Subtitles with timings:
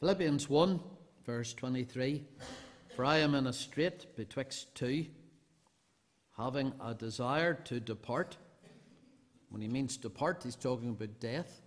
[0.00, 0.80] Philippians 1,
[1.26, 2.24] verse 23
[2.96, 5.04] For I am in a strait betwixt two,
[6.38, 8.38] having a desire to depart.
[9.50, 11.60] When he means depart, he's talking about death.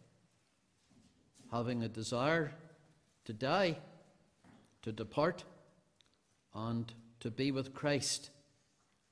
[1.51, 2.55] Having a desire
[3.25, 3.77] to die,
[4.81, 5.43] to depart,
[6.55, 8.31] and to be with Christ,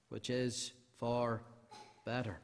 [0.09, 1.43] which is far
[2.07, 2.39] better.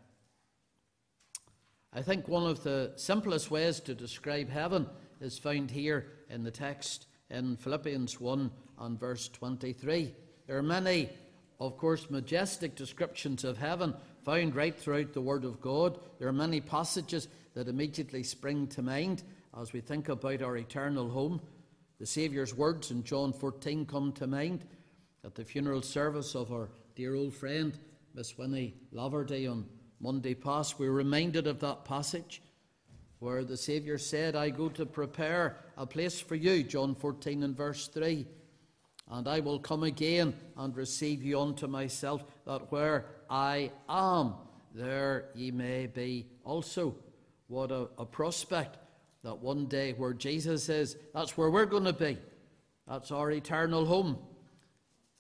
[1.92, 4.86] I think one of the simplest ways to describe heaven
[5.20, 10.14] is found here in the text in Philippians 1 and verse 23.
[10.48, 11.10] There are many,
[11.60, 13.94] of course, majestic descriptions of heaven
[14.24, 16.00] found right throughout the Word of God.
[16.20, 19.24] There are many passages that immediately spring to mind
[19.60, 21.42] as we think about our eternal home.
[22.00, 24.66] The Saviour's words in John 14 come to mind
[25.26, 27.78] at the funeral service of our dear old friend,
[28.14, 29.66] Miss Winnie Laverty, on
[30.00, 30.80] Monday past.
[30.80, 32.42] We're reminded of that passage
[33.20, 37.56] where the Saviour said, I go to prepare a place for you, John 14 and
[37.56, 38.26] verse 3.
[39.10, 44.36] And I will come again and receive you unto myself, that where I am,
[44.76, 46.96] there ye may be also.
[47.48, 48.78] What a, a prospect
[49.24, 52.18] that one day where Jesus is, that's where we're going to be.
[52.88, 54.18] That's our eternal home.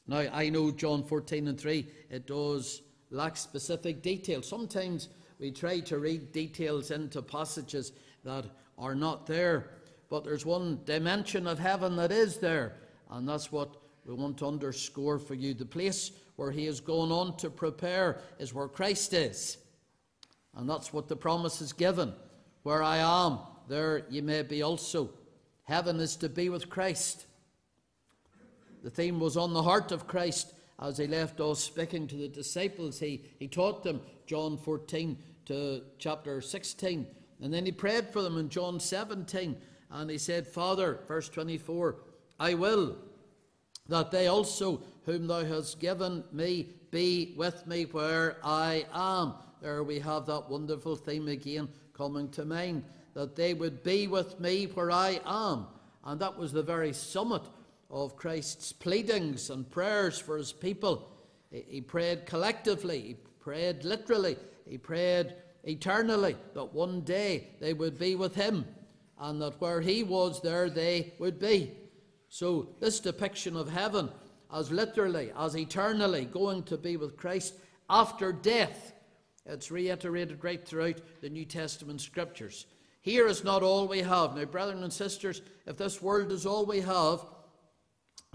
[0.07, 4.41] Now, I know John 14 and 3, it does lack specific detail.
[4.41, 7.91] Sometimes we try to read details into passages
[8.23, 8.45] that
[8.77, 9.69] are not there.
[10.09, 12.77] But there's one dimension of heaven that is there,
[13.11, 15.53] and that's what we want to underscore for you.
[15.53, 19.57] The place where he is going on to prepare is where Christ is.
[20.55, 22.13] And that's what the promise is given.
[22.63, 25.09] Where I am, there ye may be also.
[25.63, 27.25] Heaven is to be with Christ.
[28.83, 32.27] The theme was on the heart of Christ as he left off speaking to the
[32.27, 32.99] disciples.
[32.99, 37.07] He, he taught them John 14 to chapter 16.
[37.41, 39.57] And then he prayed for them in John 17.
[39.91, 41.95] And he said, Father, verse 24,
[42.39, 42.97] I will
[43.89, 49.35] that they also, whom thou hast given me, be with me where I am.
[49.61, 52.83] There we have that wonderful theme again coming to mind
[53.13, 55.67] that they would be with me where I am.
[56.03, 57.41] And that was the very summit
[57.89, 61.09] of Christ's pleadings and prayers for his people.
[61.51, 65.33] He prayed collectively, he prayed literally, he prayed
[65.63, 68.65] eternally that one day they would be with him
[69.19, 71.71] and that where he was, there they would be.
[72.29, 74.09] So, this depiction of heaven
[74.53, 77.55] as literally, as eternally going to be with Christ
[77.89, 78.93] after death,
[79.45, 82.65] it's reiterated right throughout the New Testament scriptures.
[83.01, 84.35] Here is not all we have.
[84.35, 87.25] Now, brethren and sisters, if this world is all we have,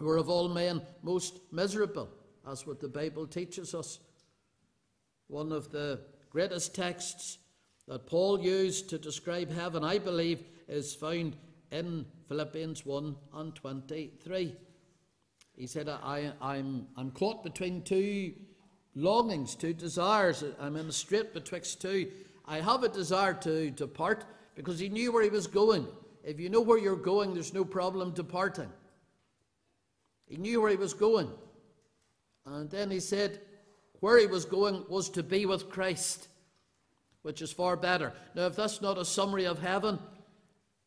[0.01, 2.09] we're of all men most miserable.
[2.51, 4.01] as what the Bible teaches us.
[5.29, 7.39] One of the greatest texts
[7.87, 11.37] that Paul used to describe heaven, I believe, is found
[11.71, 14.57] in Philippians 1 and 23.
[15.55, 18.33] He said, I, I'm, I'm caught between two
[18.95, 20.45] longings, two desires.
[20.61, 22.11] I'm in a strait betwixt two.
[22.47, 25.87] I have a desire to depart because he knew where he was going.
[26.25, 28.71] If you know where you're going, there's no problem departing.
[30.33, 31.31] He knew where he was going.
[32.47, 33.39] And then he said,
[34.01, 36.27] where he was going was to be with Christ,
[37.21, 38.15] which is far better.
[38.35, 39.99] Now, if that's not a summary of heaven,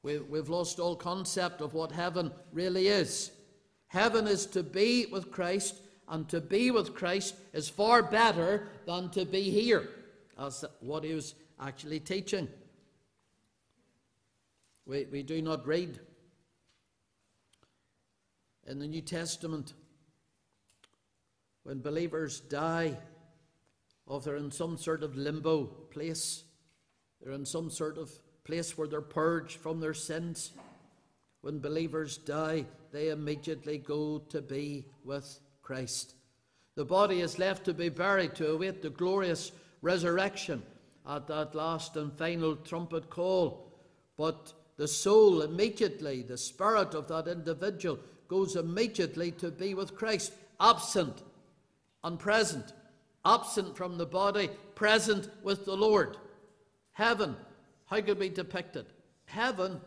[0.02, 3.30] we, we've lost all concept of what heaven really is.
[3.86, 5.76] Heaven is to be with Christ,
[6.10, 9.90] and to be with Christ is far better than to be here.
[10.40, 12.48] That's what he was actually teaching.
[14.88, 16.00] We, we do not read
[18.66, 19.74] in the New Testament
[21.64, 22.96] when believers die,
[24.06, 26.44] or they're in some sort of limbo place,
[27.22, 28.12] they're in some sort of
[28.44, 30.52] place where they're purged from their sins.
[31.42, 36.14] When believers die, they immediately go to be with Christ.
[36.76, 39.52] The body is left to be buried to await the glorious
[39.82, 40.62] resurrection
[41.08, 43.74] at that last and final trumpet call.
[44.18, 47.98] But the soul immediately, the spirit of that individual,
[48.28, 51.22] goes immediately to be with Christ, absent
[52.04, 52.74] and present,
[53.26, 56.18] absent from the body, present with the Lord.
[56.92, 57.36] Heaven,
[57.86, 58.88] how could we depict it?
[59.26, 59.82] Heaven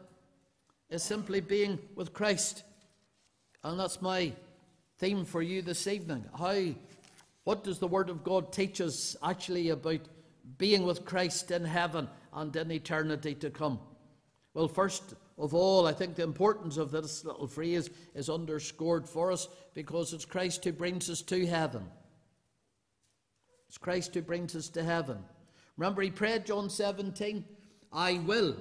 [0.91, 2.63] is simply being with Christ.
[3.65, 4.33] And that's my
[4.99, 6.25] theme for you this evening.
[6.37, 6.75] How,
[7.45, 10.01] what does the Word of God teach us actually about
[10.57, 13.79] being with Christ in heaven and in eternity to come?
[14.55, 19.31] Well, first of all, I think the importance of this little phrase is underscored for
[19.31, 21.85] us because it's Christ who brings us to heaven.
[23.69, 25.19] It's Christ who brings us to heaven.
[25.77, 27.45] Remember, he prayed, John 17,
[27.93, 28.57] I will.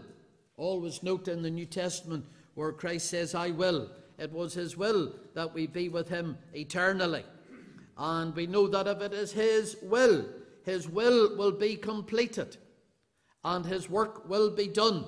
[0.55, 3.89] Always note in the New Testament where Christ says, I will.
[4.19, 7.23] It was his will that we be with him eternally.
[7.97, 10.25] And we know that if it is his will,
[10.63, 12.57] his will will be completed
[13.43, 15.05] and his work will be done.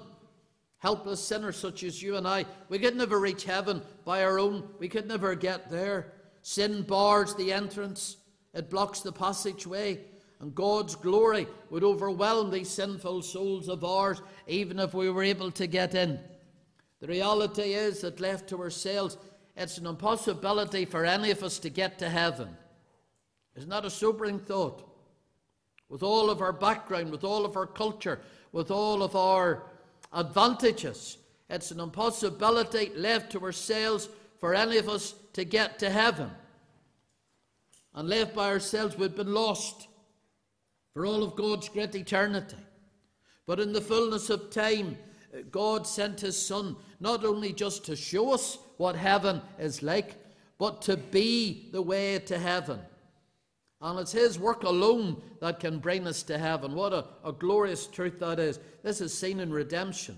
[0.80, 4.68] Helpless sinners such as you and I, we could never reach heaven by our own.
[4.80, 6.14] We could never get there.
[6.42, 8.18] Sin bars the entrance,
[8.54, 10.00] it blocks the passageway,
[10.40, 15.52] and God's glory would overwhelm these sinful souls of ours, even if we were able
[15.52, 16.18] to get in.
[17.02, 19.18] The reality is that left to ourselves,
[19.58, 22.56] it's an impossibility for any of us to get to heaven.
[23.58, 24.86] Isn't that a sobering thought?
[25.90, 28.22] With all of our background, with all of our culture,
[28.54, 29.64] with all of our
[30.12, 31.18] advantages,
[31.50, 34.10] it's an impossibility left to ourselves
[34.40, 36.30] for any of us to get to heaven.
[37.94, 39.88] And left by ourselves, we've been lost
[40.94, 42.58] for all of God's great eternity.
[43.46, 44.98] But in the fullness of time,
[45.52, 50.16] God sent His Son not only just to show us what heaven is like,
[50.58, 52.80] but to be the way to heaven.
[53.82, 56.76] And it's His work alone that can bring us to heaven.
[56.76, 58.60] What a, a glorious truth that is.
[58.84, 60.18] This is seen in redemption.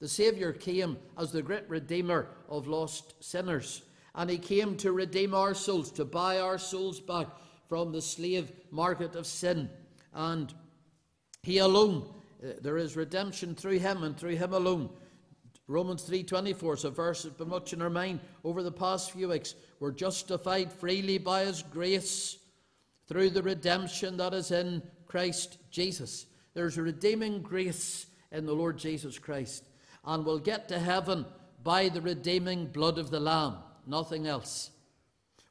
[0.00, 3.82] The Saviour came as the great Redeemer of lost sinners.
[4.14, 7.26] And He came to redeem our souls, to buy our souls back
[7.68, 9.68] from the slave market of sin.
[10.14, 10.52] And
[11.42, 12.08] He alone,
[12.42, 14.88] uh, there is redemption through Him and through Him alone.
[15.66, 19.28] Romans 3.24 is a verse that's been much in our mind over the past few
[19.28, 19.54] weeks.
[19.80, 22.38] We're justified freely by His grace
[23.06, 26.26] through the redemption that is in Christ Jesus.
[26.54, 29.64] There's a redeeming grace in the Lord Jesus Christ.
[30.04, 31.24] And we'll get to heaven
[31.62, 33.56] by the redeeming blood of the Lamb,
[33.86, 34.70] nothing else.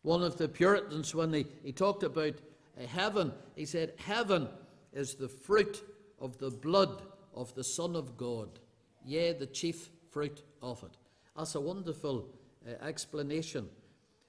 [0.04, 2.36] One of the Puritans, when he, he talked about
[2.80, 4.48] uh, heaven, he said, Heaven
[4.92, 5.82] is the fruit
[6.20, 7.02] of the blood
[7.34, 8.60] of the Son of God,
[9.06, 10.98] yea, the chief fruit of it.
[11.36, 12.28] That's a wonderful
[12.68, 13.70] uh, explanation.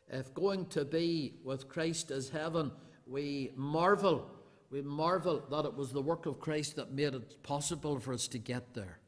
[0.09, 2.71] If going to be with Christ is heaven,
[3.07, 4.31] we marvel.
[4.71, 8.27] We marvel that it was the work of Christ that made it possible for us
[8.29, 8.99] to get there.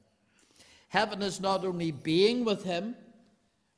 [0.88, 2.94] Heaven is not only being with Him,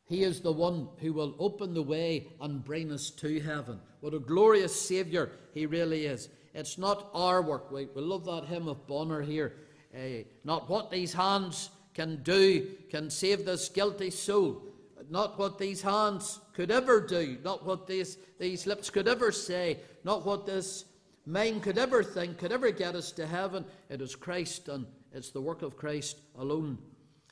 [0.04, 3.80] He is the one who will open the way and bring us to heaven.
[4.00, 6.28] What a glorious Saviour He really is.
[6.54, 7.70] It's not our work.
[7.70, 9.54] We, we love that hymn of Bonar here.
[9.94, 14.62] Uh, not what these hands can do can save this guilty soul.
[15.10, 19.78] Not what these hands could ever do, not what these, these lips could ever say,
[20.04, 20.84] not what this
[21.24, 23.64] mind could ever think, could ever get us to heaven.
[23.88, 26.78] It is Christ and it's the work of Christ alone.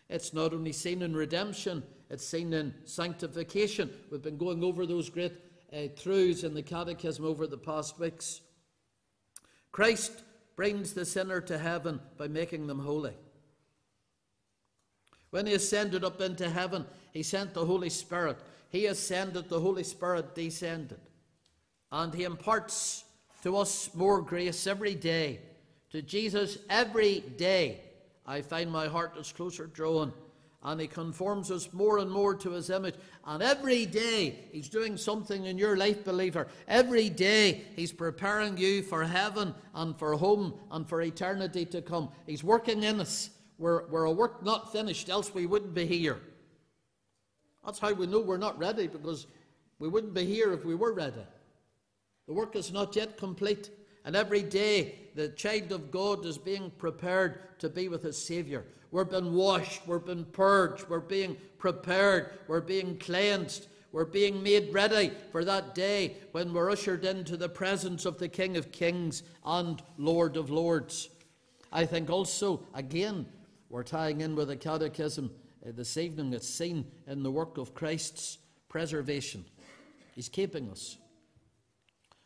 [0.09, 3.91] It's not only seen in redemption, it's seen in sanctification.
[4.11, 5.33] We've been going over those great
[5.73, 8.41] uh, truths in the Catechism over the past weeks.
[9.73, 10.23] Christ
[10.55, 13.13] brings the sinner to heaven by making them holy.
[15.31, 16.87] When he ascended up into heaven,
[17.17, 18.37] he sent the Holy Spirit.
[18.69, 20.99] He ascended, the Holy Spirit descended.
[21.91, 23.05] And he imparts
[23.43, 25.41] to us more grace every day.
[25.93, 27.81] To Jesus, every day,
[28.27, 30.13] I find my heart is closer drawn.
[30.63, 32.97] And he conforms us more and more to his image.
[33.25, 36.49] And every day, he's doing something in your life, believer.
[36.69, 42.11] Every day, he's preparing you for heaven and for home and for eternity to come.
[42.27, 43.31] He's working in us.
[43.57, 46.21] We're, we're a work not finished, else we wouldn't be here.
[47.67, 49.27] That's how we know we're not ready, because
[49.81, 51.27] we wouldn't be here if we were ready.
[52.29, 53.71] The work is not yet complete.
[54.05, 58.65] And every day, the child of God is being prepared to be with his Saviour.
[58.93, 64.73] We're being washed, we're being purged, we're being prepared, we're being cleansed, we're being made
[64.73, 69.25] ready for that day when we're ushered into the presence of the King of Kings
[69.45, 71.09] and Lord of Lords.
[71.73, 73.27] I think also, again,
[73.71, 75.33] we're tying in with the Catechism
[75.75, 76.33] this evening.
[76.33, 79.45] It's seen in the work of Christ's preservation.
[80.15, 80.97] He's keeping us.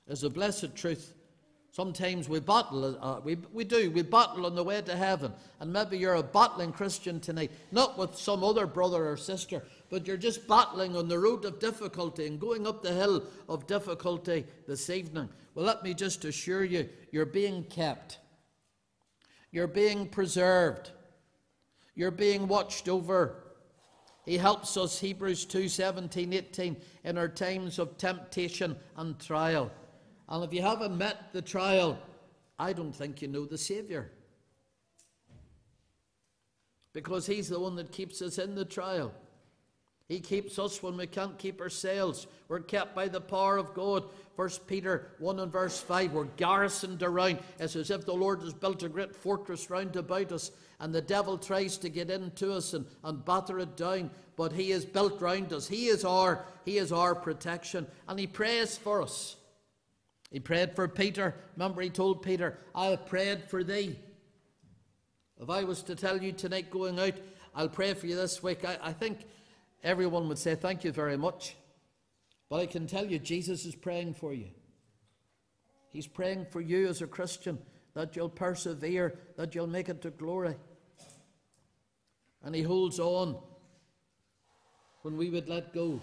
[0.06, 1.14] There's a blessed truth.
[1.72, 5.32] Sometimes we battle, uh, we, we do, we battle on the way to heaven.
[5.60, 10.04] And maybe you're a battling Christian tonight, not with some other brother or sister, but
[10.04, 14.44] you're just battling on the road of difficulty and going up the hill of difficulty
[14.66, 15.28] this evening.
[15.54, 18.18] Well, let me just assure you, you're being kept,
[19.52, 20.90] you're being preserved.
[22.00, 23.34] You're being watched over.
[24.24, 29.70] He helps us, Hebrews 2 17, 18, in our times of temptation and trial.
[30.26, 31.98] And if you haven't met the trial,
[32.58, 34.10] I don't think you know the Saviour.
[36.94, 39.12] Because He's the one that keeps us in the trial.
[40.08, 42.26] He keeps us when we can't keep ourselves.
[42.48, 44.04] We're kept by the power of God.
[44.36, 47.40] 1 Peter 1 and verse 5, we're garrisoned around.
[47.58, 50.50] It's as if the Lord has built a great fortress round about us,
[50.80, 54.10] and the devil tries to get into us and, and batter it down.
[54.36, 55.68] But he is built round us.
[55.68, 57.86] He is our He is our protection.
[58.08, 59.36] And he prays for us.
[60.30, 61.34] He prayed for Peter.
[61.56, 63.98] Remember, he told Peter, I have prayed for thee.
[65.38, 67.14] If I was to tell you tonight going out,
[67.54, 69.20] I'll pray for you this week, I, I think
[69.82, 71.56] everyone would say, Thank you very much.
[72.48, 74.48] But I can tell you, Jesus is praying for you.
[75.90, 77.58] He's praying for you as a Christian
[77.94, 80.56] that you'll persevere, that you'll make it to glory.
[82.42, 83.36] And He holds on
[85.02, 86.00] when we would let go.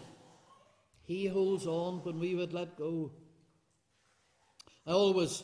[1.04, 3.12] He holds on when we would let go.
[4.86, 5.44] I always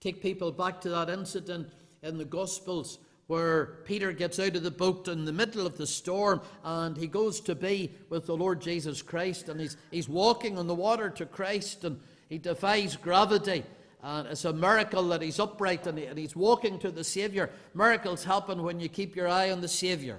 [0.00, 1.68] take people back to that incident
[2.02, 5.86] in the Gospels where Peter gets out of the boat in the middle of the
[5.86, 10.58] storm and he goes to be with the Lord Jesus Christ and he's, he's walking
[10.58, 13.62] on the water to Christ and he defies gravity.
[14.02, 17.50] And it's a miracle that he's upright and, he, and he's walking to the Savior.
[17.74, 20.18] Miracles happen when you keep your eye on the Savior.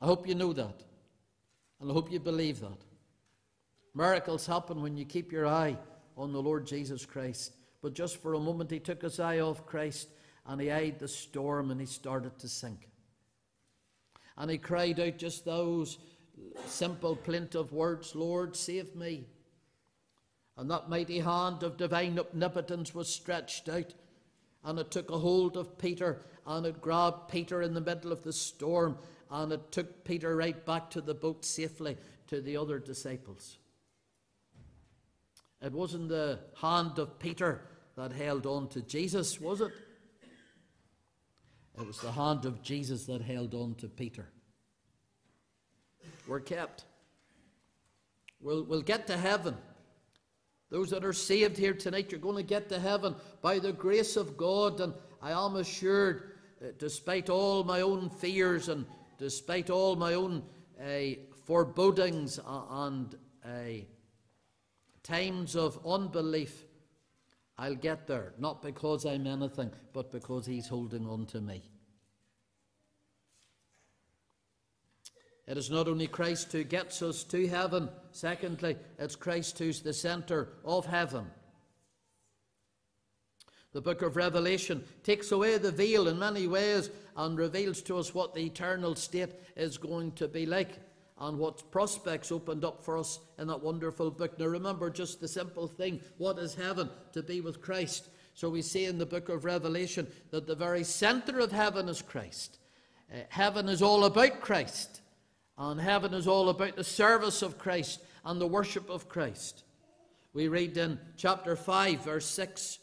[0.00, 0.82] I hope you know that.
[1.80, 2.78] And I hope you believe that.
[3.94, 5.76] Miracles happen when you keep your eye
[6.16, 7.52] on the Lord Jesus Christ.
[7.82, 10.08] But just for a moment, he took his eye off Christ
[10.46, 12.88] and he eyed the storm and he started to sink.
[14.36, 15.98] And he cried out just those
[16.66, 19.24] simple, plaintive words Lord, save me.
[20.56, 23.92] And that mighty hand of divine omnipotence was stretched out,
[24.64, 28.22] and it took a hold of Peter, and it grabbed Peter in the middle of
[28.22, 28.96] the storm,
[29.30, 31.96] and it took Peter right back to the boat safely
[32.28, 33.58] to the other disciples.
[35.62, 37.62] It wasn't the hand of Peter
[37.96, 39.72] that held on to Jesus, was it?
[41.78, 44.28] It was the hand of Jesus that held on to Peter.
[46.26, 46.84] We're kept.
[48.40, 49.56] We'll, we'll get to heaven.
[50.70, 54.16] Those that are saved here tonight, you're going to get to heaven by the grace
[54.16, 54.80] of God.
[54.80, 58.84] And I am assured, uh, despite all my own fears and
[59.18, 60.42] despite all my own
[60.80, 63.48] uh, forebodings and uh,
[65.02, 66.64] times of unbelief,
[67.58, 71.62] I'll get there, not because I'm anything, but because He's holding on to me.
[75.46, 79.92] It is not only Christ who gets us to heaven, secondly, it's Christ who's the
[79.92, 81.26] centre of heaven.
[83.76, 88.14] The book of Revelation takes away the veil in many ways and reveals to us
[88.14, 90.78] what the eternal state is going to be like
[91.18, 94.38] and what prospects opened up for us in that wonderful book.
[94.38, 96.88] Now, remember just the simple thing what is heaven?
[97.12, 98.08] To be with Christ.
[98.32, 102.00] So, we see in the book of Revelation that the very center of heaven is
[102.00, 102.56] Christ.
[103.12, 105.02] Uh, heaven is all about Christ,
[105.58, 109.64] and heaven is all about the service of Christ and the worship of Christ.
[110.32, 112.78] We read in chapter 5, verse 6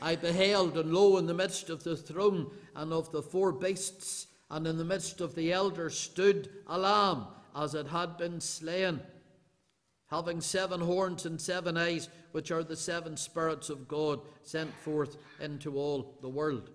[0.00, 4.26] I beheld, and lo, in the midst of the throne and of the four beasts,
[4.50, 9.00] and in the midst of the elders stood a lamb as it had been slain,
[10.08, 15.16] having seven horns and seven eyes, which are the seven spirits of God sent forth
[15.40, 16.70] into all the world.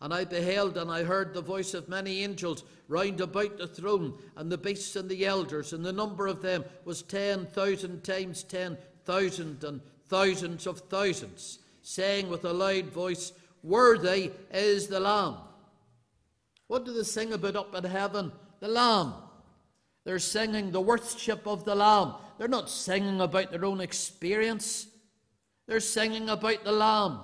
[0.00, 4.18] And I beheld and I heard the voice of many angels round about the throne,
[4.36, 8.42] and the beasts and the elders, and the number of them was ten thousand times
[8.42, 15.36] ten thousand and thousands of thousands, saying with a loud voice, Worthy is the Lamb.
[16.66, 18.32] What do they sing about up in heaven?
[18.58, 19.14] The Lamb.
[20.04, 22.14] They're singing the worship of the Lamb.
[22.38, 24.88] They're not singing about their own experience,
[25.68, 27.20] they're singing about the Lamb.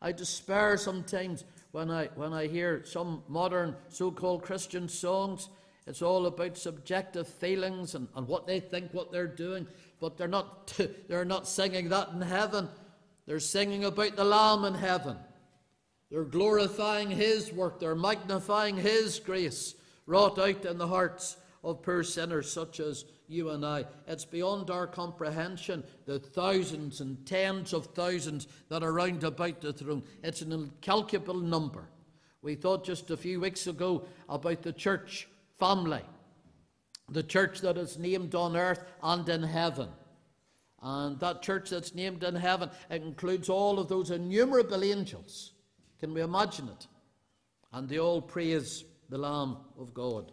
[0.00, 5.50] I despair sometimes when I, when I hear some modern so called Christian songs.
[5.86, 9.66] It's all about subjective feelings and, and what they think, what they're doing,
[10.00, 12.70] but they're not, they're not singing that in heaven.
[13.30, 15.16] They're singing about the Lamb in heaven.
[16.10, 22.02] They're glorifying His work, they're magnifying His grace wrought out in the hearts of poor
[22.02, 23.84] sinners such as you and I.
[24.08, 29.72] It's beyond our comprehension, the thousands and tens of thousands that are round about the
[29.72, 30.02] throne.
[30.24, 31.88] It's an incalculable number.
[32.42, 36.02] We thought just a few weeks ago about the church family,
[37.08, 39.90] the church that is named on earth and in heaven.
[40.82, 45.52] And that church that's named in heaven it includes all of those innumerable angels.
[45.98, 46.86] Can we imagine it?
[47.72, 50.32] And they all praise the Lamb of God.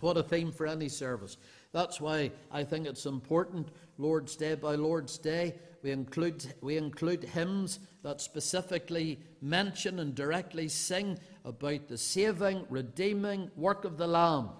[0.00, 1.36] What a theme for any service.
[1.72, 7.22] That's why I think it's important, Lord's Day by Lord's Day, we include, we include
[7.22, 14.50] hymns that specifically mention and directly sing about the saving, redeeming work of the Lamb.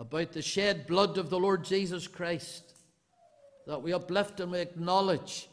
[0.00, 2.74] about the shed blood of the Lord Jesus Christ,
[3.66, 5.48] that we uplift and we acknowledge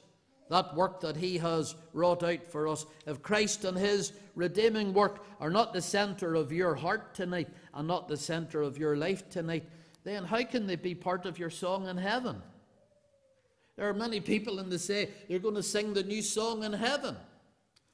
[0.50, 2.86] that work that He has wrought out for us.
[3.06, 7.88] If Christ and His redeeming work are not the centre of your heart tonight and
[7.88, 9.68] not the centre of your life tonight,
[10.04, 12.42] then how can they be part of your song in heaven?
[13.76, 16.74] There are many people in the say they're going to sing the new song in
[16.74, 17.16] heaven,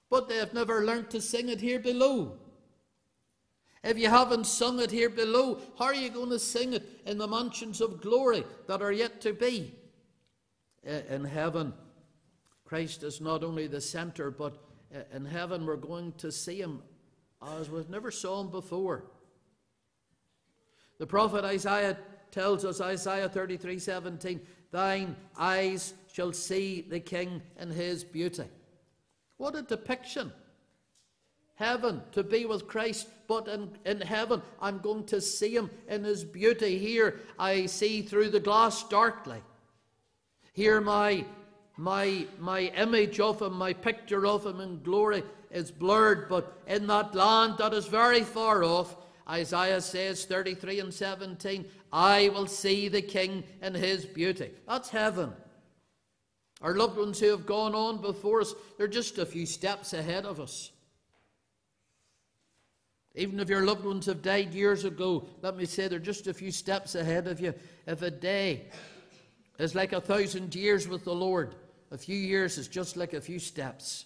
[0.10, 2.38] but they have never learned to sing it here below.
[3.84, 7.18] If you haven't sung it here below, how are you going to sing it in
[7.18, 9.74] the mansions of glory that are yet to be
[10.84, 11.74] in heaven?
[12.66, 14.58] Christ is not only the centre, but
[14.94, 16.82] uh, in heaven we're going to see him
[17.60, 19.06] as we've never saw him before.
[21.00, 21.98] The prophet Isaiah
[22.32, 28.46] tells us, Isaiah 33 17, Thine eyes shall see the King in his beauty.
[29.38, 30.32] What a depiction!
[31.56, 36.04] Heaven to be with Christ, but in, in heaven I'm going to see him in
[36.04, 36.80] his beauty.
[36.80, 39.42] Here I see through the glass darkly.
[40.54, 41.26] Here my
[41.78, 46.88] my, my image of him, my picture of him in glory is blurred, but in
[46.88, 48.96] that land that is very far off,
[49.28, 54.52] Isaiah says 33 and 17, I will see the King in his beauty.
[54.68, 55.32] That's heaven.
[56.62, 60.26] Our loved ones who have gone on before us, they're just a few steps ahead
[60.26, 60.72] of us.
[63.16, 66.34] Even if your loved ones have died years ago, let me say they're just a
[66.34, 67.54] few steps ahead of you.
[67.86, 68.70] If a day
[69.64, 71.56] is like a thousand years with the Lord,
[71.92, 74.06] a few years is just like a few steps.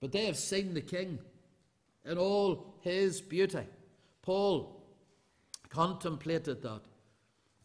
[0.00, 1.18] But they have seen the King
[2.04, 3.66] in all his beauty.
[4.20, 4.82] Paul
[5.68, 6.82] contemplated that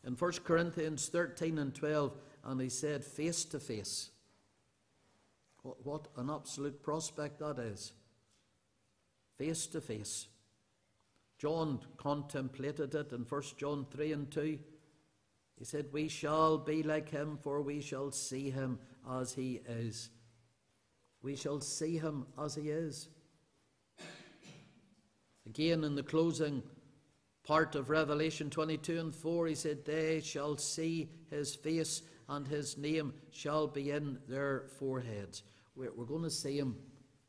[0.06, 2.14] in 1 Corinthians 13 and 12,
[2.46, 4.12] and he said, face to face.
[5.64, 7.92] What, what an absolute prospect that is.
[9.38, 10.28] Face to face.
[11.38, 14.60] John contemplated it in 1 John 3 and 2.
[15.58, 20.10] He said, We shall be like him, for we shall see him as he is.
[21.22, 23.10] We shall see him as he is.
[25.48, 26.62] Again, in the closing
[27.44, 32.78] part of Revelation 22 and 4, he said, They shall see his face, and his
[32.78, 35.44] name shall be in their foreheads.
[35.76, 36.76] We're, we're going to see him,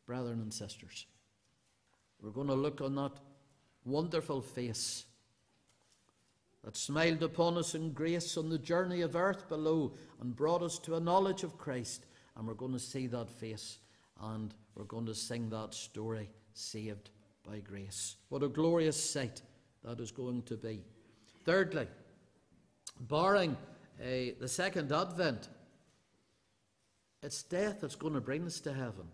[0.07, 1.07] brethren and sisters.
[2.21, 3.13] We're going to look on that
[3.85, 5.07] wonderful face
[6.65, 10.79] that smiled upon us in grace on the journey of earth below and brought us
[10.81, 12.07] to a knowledge of Christ.
[12.37, 13.79] And we're going to see that face
[14.21, 17.11] and we're going to sing that story, saved
[17.47, 18.17] by grace.
[18.29, 19.43] What a glorious sight
[19.85, 20.83] that is going to be.
[21.45, 21.87] Thirdly,
[23.01, 23.57] barring
[24.01, 25.49] uh, the second advent,
[27.23, 29.09] it's death that's going to bring us to heaven.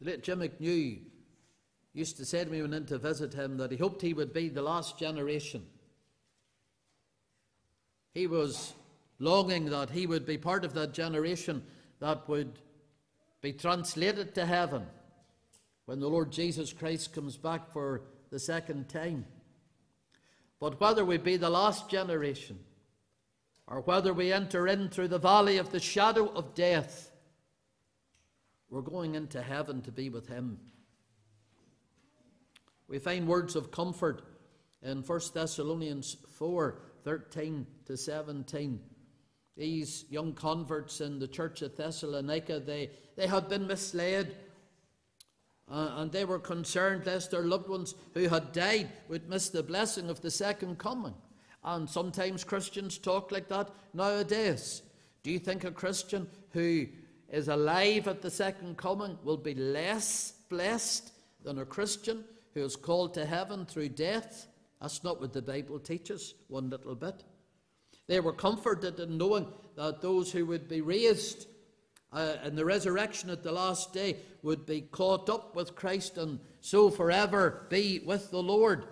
[0.00, 0.98] The late Jim McNew
[1.94, 4.32] used to say to me when in to visit him that he hoped he would
[4.32, 5.64] be the last generation.
[8.14, 8.74] He was
[9.18, 11.62] longing that he would be part of that generation
[12.00, 12.58] that would
[13.40, 14.86] be translated to heaven
[15.86, 19.24] when the Lord Jesus Christ comes back for the second time.
[20.60, 22.58] But whether we be the last generation
[23.66, 27.10] or whether we enter in through the valley of the shadow of death,
[28.70, 30.58] we're going into heaven to be with Him.
[32.92, 34.20] We find words of comfort
[34.82, 38.80] in 1 Thessalonians 4 13 to 17.
[39.56, 44.36] These young converts in the church at Thessalonica, they, they had been misled.
[45.70, 49.62] Uh, and they were concerned lest their loved ones who had died would miss the
[49.62, 51.14] blessing of the second coming.
[51.64, 54.82] And sometimes Christians talk like that nowadays.
[55.22, 56.88] Do you think a Christian who
[57.30, 61.10] is alive at the second coming will be less blessed
[61.42, 64.46] than a Christian who is called to heaven through death.
[64.80, 67.24] That's not what the Bible teaches, one little bit.
[68.08, 71.46] They were comforted in knowing that those who would be raised
[72.12, 76.38] uh, in the resurrection at the last day would be caught up with Christ and
[76.60, 78.84] so forever be with the Lord.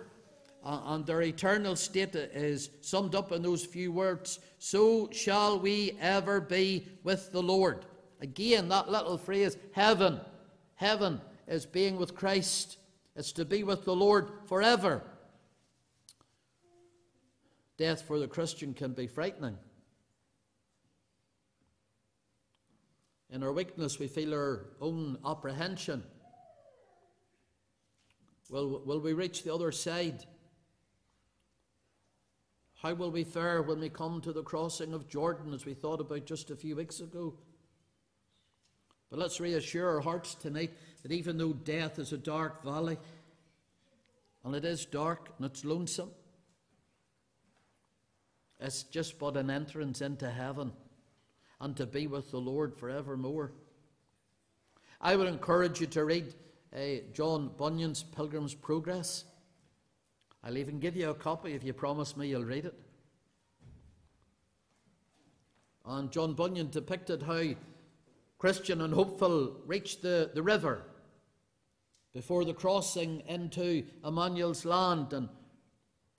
[0.63, 5.97] Uh, and their eternal state is summed up in those few words So shall we
[5.99, 7.85] ever be with the Lord.
[8.21, 10.19] Again, that little phrase, heaven.
[10.75, 12.77] Heaven is being with Christ.
[13.15, 15.03] It's to be with the Lord forever.
[17.77, 19.57] Death for the Christian can be frightening.
[23.29, 26.03] In our weakness, we feel our own apprehension.
[28.49, 30.25] Will, will we reach the other side?
[32.81, 36.01] How will we fare when we come to the crossing of Jordan, as we thought
[36.01, 37.35] about just a few weeks ago?
[39.11, 40.71] But let's reassure our hearts tonight
[41.03, 42.97] that even though death is a dark valley,
[44.43, 46.09] And it is dark and it's lonesome.
[48.59, 50.71] It's just but an entrance into heaven
[51.59, 53.51] and to be with the Lord forevermore.
[54.99, 56.33] I would encourage you to read
[56.75, 59.25] uh, John Bunyan's Pilgrim's Progress.
[60.43, 62.79] I'll even give you a copy if you promise me you'll read it.
[65.85, 67.43] And John Bunyan depicted how
[68.41, 70.81] Christian and hopeful reached the, the river
[72.11, 75.13] before the crossing into Emmanuel's land.
[75.13, 75.29] And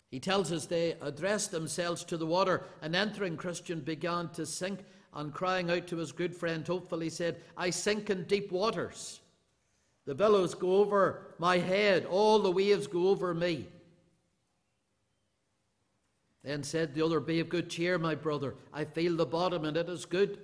[0.09, 4.85] he tells us they addressed themselves to the water, and entering, Christian began to sink,
[5.13, 9.21] and crying out to his good friend, hopefully said, I sink in deep waters.
[10.05, 13.67] The billows go over my head, all the waves go over me.
[16.45, 18.55] Then said the other, Be of good cheer, my brother.
[18.73, 20.39] I feel the bottom, and it is good.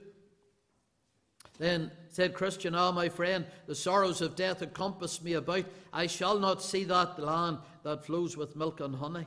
[1.59, 5.65] Then said Christian, Ah, my friend, the sorrows of death encompass me about.
[5.93, 9.27] I shall not see that land that flows with milk and honey.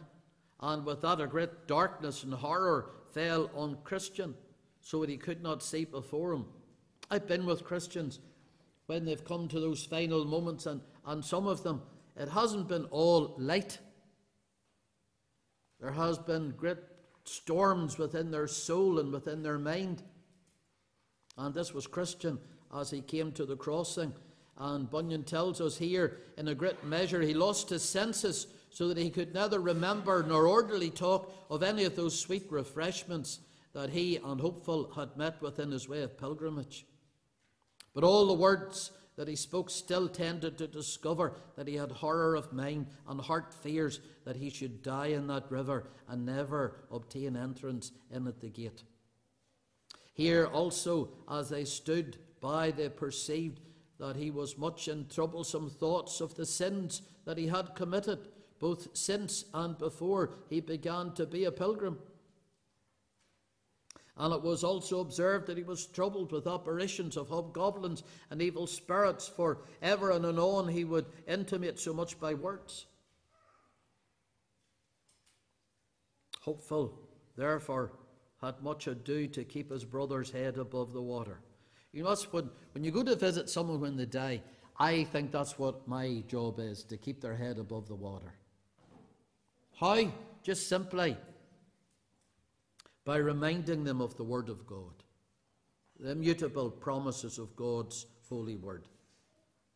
[0.61, 4.35] And with that, a great darkness and horror fell on Christian,
[4.79, 6.45] so that he could not see before him.
[7.09, 8.19] I've been with Christians
[8.85, 11.81] when they've come to those final moments, and, and some of them,
[12.15, 13.79] it hasn't been all light.
[15.79, 16.77] There has been great
[17.23, 20.03] storms within their soul and within their mind.
[21.37, 22.39] And this was Christian
[22.75, 24.13] as he came to the crossing.
[24.57, 28.97] And Bunyan tells us here, in a great measure, he lost his senses so that
[28.97, 33.39] he could neither remember nor orderly talk of any of those sweet refreshments
[33.73, 36.85] that he and Hopeful had met with in his way of pilgrimage.
[37.93, 42.35] But all the words that he spoke still tended to discover that he had horror
[42.35, 47.35] of mind and heart fears that he should die in that river and never obtain
[47.35, 48.83] entrance in at the gate.
[50.13, 53.61] Here also, as they stood by, they perceived
[53.99, 58.27] that he was much in troublesome thoughts of the sins that he had committed,
[58.59, 61.99] both since and before he began to be a pilgrim.
[64.17, 68.67] And it was also observed that he was troubled with apparitions of hobgoblins and evil
[68.67, 72.85] spirits, for ever and anon he would intimate so much by words.
[76.41, 76.99] Hopeful,
[77.37, 77.93] therefore,
[78.41, 81.39] had much ado to keep his brother's head above the water.
[81.93, 84.41] You know, when, when you go to visit someone when they die,
[84.79, 88.33] I think that's what my job is to keep their head above the water.
[89.79, 90.11] How?
[90.43, 91.17] Just simply
[93.05, 95.03] by reminding them of the Word of God,
[95.99, 98.87] the immutable promises of God's holy Word.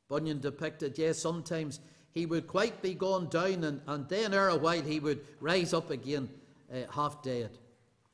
[0.07, 1.79] Bunyan depicted, yes, sometimes
[2.11, 5.73] he would quite be gone down, and, and then ere a while he would rise
[5.73, 6.29] up again
[6.73, 7.57] uh, half dead.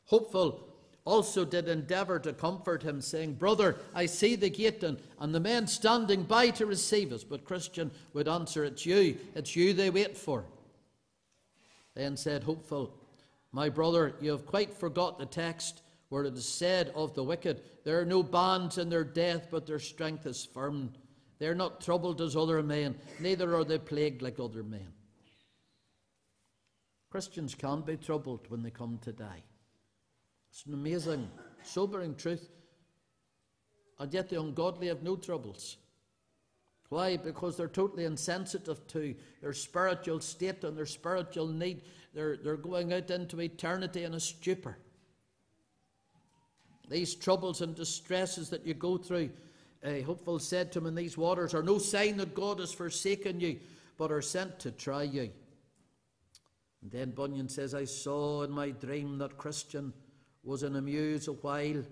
[0.05, 0.67] Hopeful
[1.05, 5.39] also did endeavour to comfort him, saying, Brother, I see the gate and, and the
[5.39, 7.23] men standing by to receive us.
[7.23, 10.45] But Christian would answer, It's you, it's you they wait for.
[11.95, 12.93] Then said Hopeful,
[13.51, 17.61] My brother, you have quite forgot the text where it is said of the wicked,
[17.83, 20.91] There are no bands in their death, but their strength is firm.
[21.39, 24.93] They are not troubled as other men, neither are they plagued like other men.
[27.09, 29.43] Christians can be troubled when they come to die.
[30.51, 31.29] It's an amazing,
[31.63, 32.49] sobering truth.
[33.99, 35.77] And yet the ungodly have no troubles.
[36.89, 37.15] Why?
[37.15, 41.83] Because they're totally insensitive to their spiritual state and their spiritual need.
[42.13, 44.77] They're, they're going out into eternity in a stupor.
[46.89, 49.29] These troubles and distresses that you go through,
[49.85, 53.39] uh, Hopeful said to him, in these waters are no sign that God has forsaken
[53.39, 53.59] you,
[53.97, 55.29] but are sent to try you.
[56.81, 59.93] And then Bunyan says, I saw in my dream that Christian
[60.43, 61.83] was in a muse a while,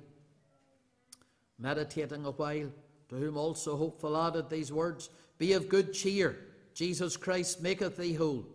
[1.57, 2.71] meditating a while,
[3.09, 6.37] to whom also Hopeful added these words Be of good cheer,
[6.73, 8.45] Jesus Christ maketh thee whole.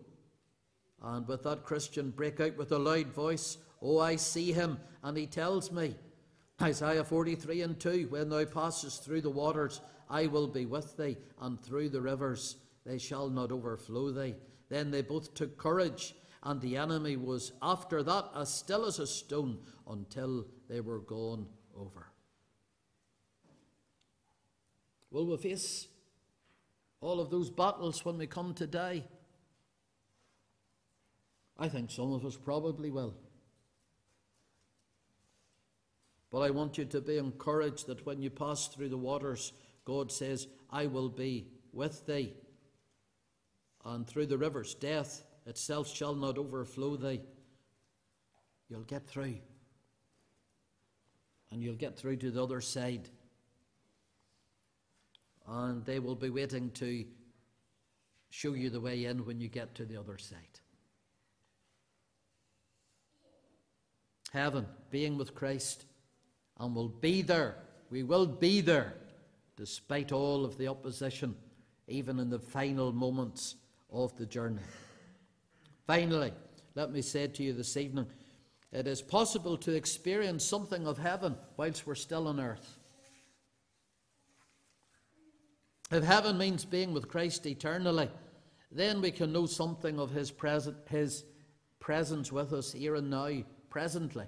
[1.01, 5.17] And with that Christian break out with a loud voice, Oh, I see him, and
[5.17, 5.95] he tells me,
[6.61, 11.17] Isaiah 43 and 2, When thou passest through the waters, I will be with thee,
[11.41, 12.55] and through the rivers,
[12.85, 14.35] they shall not overflow thee.
[14.69, 19.07] Then they both took courage and the enemy was after that as still as a
[19.07, 19.57] stone
[19.89, 22.07] until they were gone over.
[25.09, 25.87] Will we face
[27.01, 29.03] all of those battles when we come to die?
[31.57, 33.15] I think some of us probably will.
[36.31, 39.53] But I want you to be encouraged that when you pass through the waters,
[39.85, 42.33] God says, I will be with thee.
[43.83, 47.21] And through the rivers, death itself shall not overflow thee.
[48.69, 49.37] You'll get through.
[51.51, 53.09] And you'll get through to the other side.
[55.47, 57.05] And they will be waiting to
[58.29, 60.39] show you the way in when you get to the other side.
[64.33, 65.85] Heaven, being with Christ,
[66.59, 67.55] and we'll be there.
[67.89, 68.95] We will be there
[69.55, 71.35] despite all of the opposition,
[71.87, 73.55] even in the final moments
[73.89, 74.59] of the journey.
[75.87, 76.33] Finally,
[76.73, 78.07] let me say to you this evening
[78.71, 82.77] it is possible to experience something of heaven whilst we're still on earth.
[85.91, 88.09] If heaven means being with Christ eternally,
[88.71, 91.23] then we can know something of his, present, his
[91.79, 94.25] presence with us here and now, presently.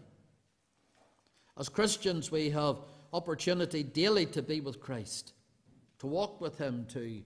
[1.57, 2.77] As Christians, we have
[3.11, 5.33] opportunity daily to be with Christ,
[5.99, 7.23] to walk with him, to,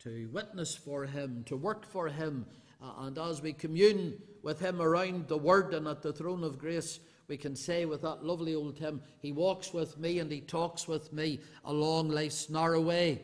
[0.00, 2.46] to witness for him, to work for him.
[2.84, 6.58] Uh, and as we commune with him around the Word and at the throne of
[6.58, 10.42] grace, we can say with that lovely old hymn, He walks with me and He
[10.42, 13.22] talks with me along life's narrow way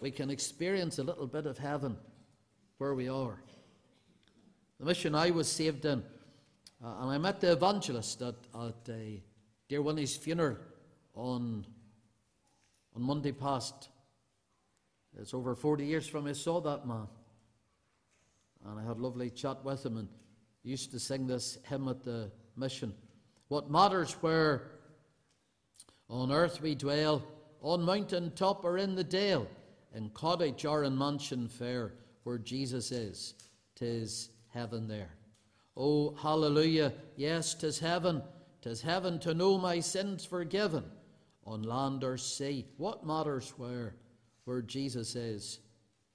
[0.00, 1.96] we can experience a little bit of heaven
[2.78, 3.42] where we are.
[4.78, 6.02] The mission I was saved in,
[6.84, 8.94] uh, and I met the evangelist at, at uh,
[9.68, 10.56] dear Winnie's funeral
[11.14, 11.66] on,
[12.94, 13.88] on Monday past.
[15.18, 17.08] It's over 40 years from I saw that man.
[18.64, 20.08] And I had a lovely chat with him and
[20.62, 22.94] used to sing this hymn at the mission.
[23.48, 24.70] What matters where
[26.08, 27.22] on earth we dwell,
[27.60, 29.46] on mountain top or in the dale,
[29.94, 33.34] in cottage or in mansion fair, where Jesus is,
[33.74, 35.10] tis heaven there.
[35.76, 38.22] Oh, hallelujah, yes, tis heaven,
[38.62, 40.84] tis heaven to know my sins forgiven,
[41.44, 43.94] on land or sea, what matters where,
[44.48, 45.58] where Jesus is,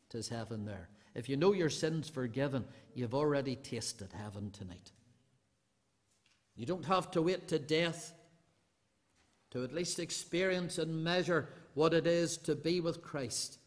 [0.10, 0.90] tis heaven there.
[1.14, 2.66] If you know your sins forgiven,
[2.96, 4.92] you've already tasted heaven tonight.
[6.56, 8.12] You don't have to wait to death
[9.52, 13.60] to at least experience and measure what it is to be with Christ.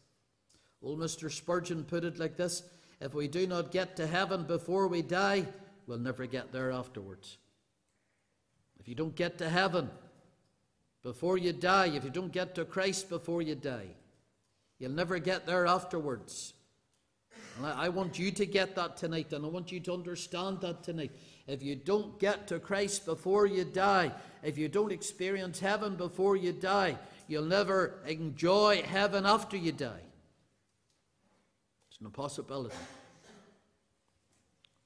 [0.81, 1.31] Old Mr.
[1.31, 2.63] Spurgeon put it like this
[2.99, 5.45] If we do not get to heaven before we die,
[5.85, 7.37] we'll never get there afterwards.
[8.81, 9.89] If you don't get to heaven
[11.03, 13.95] before you die, if you don't get to Christ before you die,
[14.79, 16.53] you'll never get there afterwards.
[17.57, 20.83] And I, want you to get that tonight, and I want you to understand that
[20.83, 21.11] tonight.
[21.47, 24.11] If you don't get to Christ before you die,
[24.43, 30.03] if you don't experience heaven before you die, you'll never enjoy heaven after you die.
[31.89, 32.75] It's an impossibility.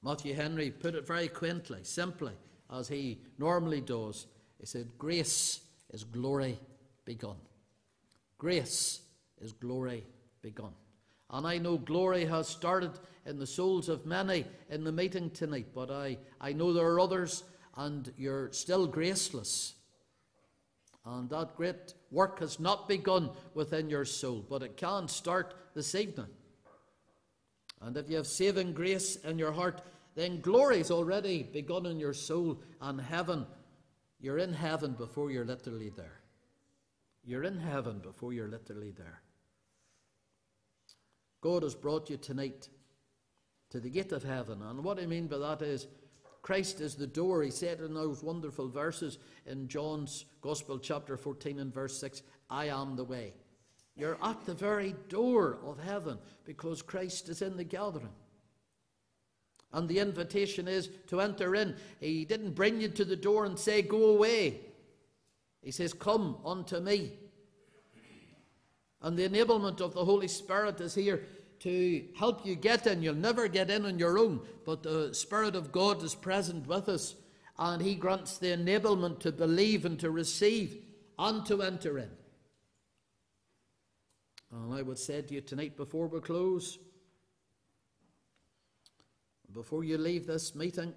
[0.02, 2.32] Matthew Henry put it very quaintly, simply,
[2.72, 4.26] as he normally does.
[4.58, 6.58] He said, Grace is glory
[7.04, 7.36] begun.
[8.38, 9.01] Grace
[9.42, 10.04] is glory
[10.40, 10.72] begun.
[11.30, 12.92] And I know glory has started
[13.24, 17.00] in the souls of many in the meeting tonight, but I, I know there are
[17.00, 17.44] others,
[17.76, 19.74] and you're still graceless.
[21.06, 25.94] And that great work has not begun within your soul, but it can start this
[25.94, 26.28] evening.
[27.80, 29.82] And if you have saving grace in your heart,
[30.14, 33.46] then glory's already begun in your soul, and heaven,
[34.20, 36.20] you're in heaven before you're literally there.
[37.24, 39.21] You're in heaven before you're literally there.
[41.42, 42.68] God has brought you tonight
[43.70, 44.62] to the gate of heaven.
[44.62, 45.88] And what I mean by that is,
[46.40, 47.42] Christ is the door.
[47.42, 52.66] He said in those wonderful verses in John's Gospel, chapter 14 and verse 6 I
[52.66, 53.34] am the way.
[53.96, 58.08] You're at the very door of heaven because Christ is in the gathering.
[59.72, 61.76] And the invitation is to enter in.
[61.98, 64.60] He didn't bring you to the door and say, Go away.
[65.62, 67.12] He says, Come unto me.
[69.02, 71.24] And the enablement of the Holy Spirit is here
[71.60, 73.02] to help you get in.
[73.02, 76.88] You'll never get in on your own, but the Spirit of God is present with
[76.88, 77.14] us,
[77.58, 80.76] and He grants the enablement to believe and to receive
[81.18, 82.10] and to enter in.
[84.52, 86.78] And I would say to you tonight before we close,
[89.52, 90.94] before you leave this meeting,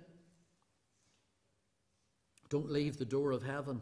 [2.49, 3.81] don't leave the door of heaven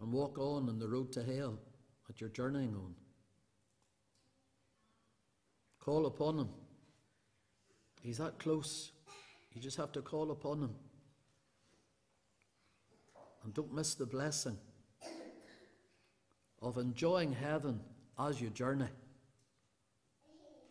[0.00, 1.58] and walk on in the road to hell
[2.06, 2.94] that you're journeying on.
[5.80, 6.48] Call upon Him.
[8.02, 8.92] He's that close.
[9.52, 10.74] You just have to call upon Him.
[13.44, 14.58] And don't miss the blessing
[16.60, 17.80] of enjoying heaven
[18.18, 18.88] as you journey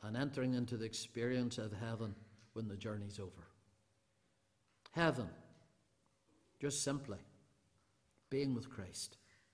[0.04, 2.14] and entering into the experience of heaven
[2.54, 3.48] when the journey's over.
[4.92, 5.30] Heaven,
[6.60, 7.18] just simply
[8.30, 9.18] being with Christ.